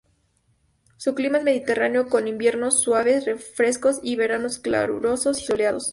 Su 0.97 1.13
clima 1.13 1.37
es 1.37 1.43
mediterráneo, 1.43 2.07
con 2.09 2.27
inviernos 2.27 2.81
suaves 2.81 3.27
y 3.27 3.33
frescos 3.35 3.99
y 4.01 4.15
veranos 4.15 4.57
calurosos 4.57 5.39
y 5.39 5.45
soleados. 5.45 5.89